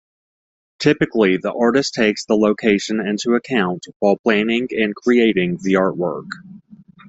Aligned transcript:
Typically, 0.79 1.37
the 1.37 1.53
artist 1.53 1.93
takes 1.93 2.25
the 2.25 2.35
location 2.35 2.99
into 3.05 3.35
account 3.35 3.85
while 3.99 4.17
planning 4.23 4.67
and 4.75 4.95
creating 4.95 5.57
the 5.57 5.73
artwork. 5.73 6.25